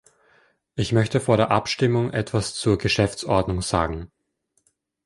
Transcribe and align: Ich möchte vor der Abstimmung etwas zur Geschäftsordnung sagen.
Ich 0.73 0.93
möchte 0.93 1.19
vor 1.19 1.37
der 1.37 1.51
Abstimmung 1.51 2.09
etwas 2.11 2.55
zur 2.55 2.79
Geschäftsordnung 2.79 3.61
sagen. 3.61 4.09